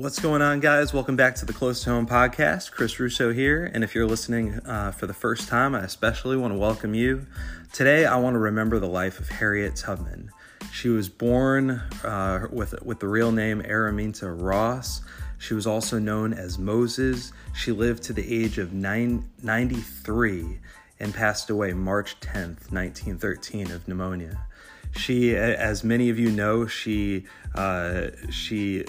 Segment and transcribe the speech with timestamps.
[0.00, 0.94] What's going on, guys?
[0.94, 2.70] Welcome back to the Close to Home podcast.
[2.70, 3.70] Chris Russo here.
[3.74, 7.26] And if you're listening uh, for the first time, I especially want to welcome you.
[7.74, 10.30] Today, I want to remember the life of Harriet Tubman.
[10.72, 15.02] She was born uh, with, with the real name Araminta Ross.
[15.36, 17.34] She was also known as Moses.
[17.54, 20.60] She lived to the age of nine, 93
[20.98, 24.46] and passed away March 10th, 1913, of pneumonia.
[24.96, 28.86] She, as many of you know, she uh, she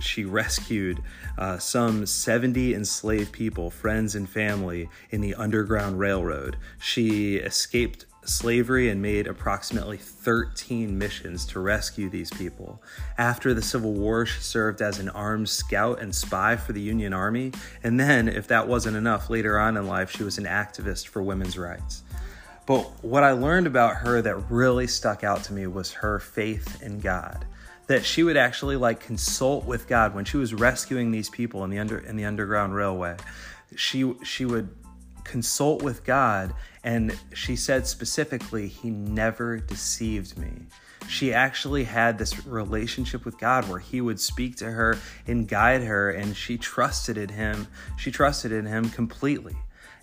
[0.00, 1.02] she rescued
[1.38, 6.56] uh, some 70 enslaved people, friends and family, in the Underground Railroad.
[6.78, 12.82] She escaped slavery and made approximately 13 missions to rescue these people.
[13.18, 17.12] After the Civil War, she served as an armed scout and spy for the Union
[17.12, 17.52] Army.
[17.82, 21.22] And then, if that wasn't enough, later on in life, she was an activist for
[21.22, 22.02] women's rights.
[22.66, 26.82] But what I learned about her that really stuck out to me was her faith
[26.82, 27.46] in God
[27.90, 31.70] that she would actually like consult with God when she was rescuing these people in
[31.70, 33.16] the under in the underground railway.
[33.74, 34.68] She she would
[35.24, 40.52] consult with God and she said specifically he never deceived me.
[41.08, 44.96] She actually had this relationship with God where he would speak to her
[45.26, 47.66] and guide her and she trusted in him.
[47.98, 49.56] She trusted in him completely.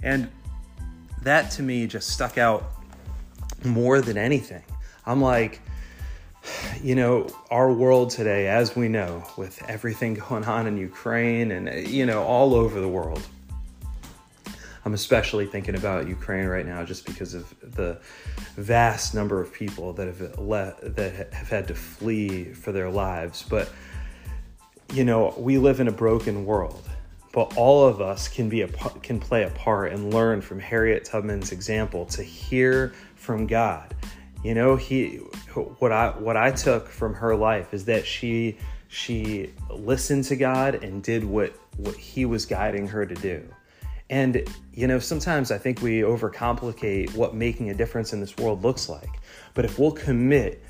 [0.04, 0.30] And
[1.22, 2.70] that to me just stuck out
[3.64, 4.64] more than anything.
[5.06, 5.62] I'm like
[6.84, 11.88] you know, our world today, as we know, with everything going on in Ukraine and,
[11.88, 13.22] you know, all over the world.
[14.86, 18.00] I'm especially thinking about Ukraine right now just because of the
[18.56, 23.44] vast number of people that have le- that have had to flee for their lives.
[23.44, 23.70] But
[24.94, 26.88] you know, we live in a broken world.
[27.34, 31.04] But all of us can be a can play a part and learn from Harriet
[31.04, 33.94] Tubman's example to hear from God
[34.48, 35.18] you know he
[35.80, 40.76] what i what i took from her life is that she she listened to god
[40.76, 43.44] and did what what he was guiding her to do.
[44.10, 48.64] And you know sometimes i think we overcomplicate what making a difference in this world
[48.64, 49.10] looks like.
[49.54, 50.64] But if we'll commit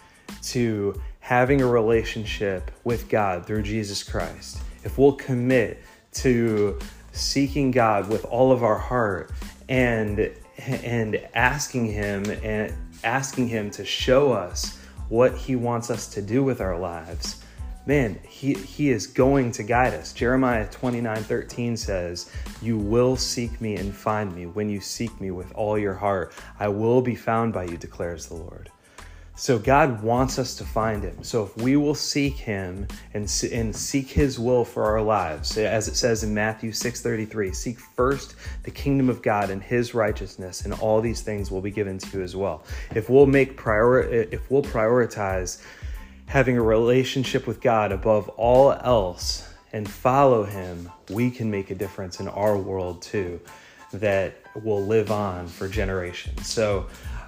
[0.54, 5.84] to having a relationship with god through jesus christ if we'll commit
[6.14, 6.80] to
[7.12, 9.32] seeking god with all of our heart
[9.70, 12.74] and and asking him and
[13.04, 14.78] asking Him to show us
[15.10, 17.44] what He wants us to do with our lives,
[17.86, 20.14] man, He, he is going to guide us.
[20.14, 22.32] Jeremiah 29 13 says,
[22.62, 26.34] You will seek me and find me when you seek me with all your heart.
[26.60, 28.70] I will be found by you, declares the Lord.
[29.40, 31.24] So God wants us to find him.
[31.24, 35.88] So if we will seek him and, and seek his will for our lives, as
[35.88, 38.34] it says in Matthew 6:33, seek first
[38.64, 42.18] the kingdom of God and his righteousness and all these things will be given to
[42.18, 42.64] you as well.
[42.96, 45.62] If we'll make prior if we'll prioritize
[46.26, 51.76] having a relationship with God above all else and follow him, we can make a
[51.76, 53.40] difference in our world too
[53.94, 56.48] that will live on for generations.
[56.48, 56.88] So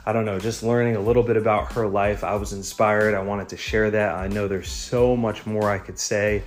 [0.09, 2.23] I don't know, just learning a little bit about her life.
[2.23, 3.13] I was inspired.
[3.13, 4.15] I wanted to share that.
[4.15, 6.41] I know there's so much more I could say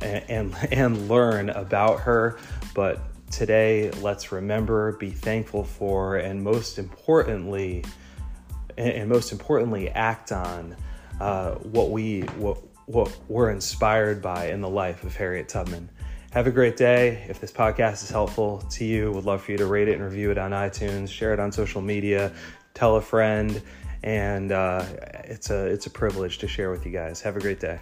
[0.00, 2.38] and, and, and learn about her,
[2.76, 3.00] but
[3.32, 7.84] today let's remember, be thankful for, and most importantly,
[8.76, 10.76] and most importantly, act on
[11.20, 15.90] uh, what we what what we're inspired by in the life of Harriet Tubman.
[16.30, 17.26] Have a great day.
[17.28, 20.04] If this podcast is helpful to you, would love for you to rate it and
[20.04, 22.32] review it on iTunes, share it on social media,
[22.78, 23.60] tell a friend,
[24.04, 24.84] and uh,
[25.24, 27.20] it's a it's a privilege to share with you guys.
[27.22, 27.80] Have a great day.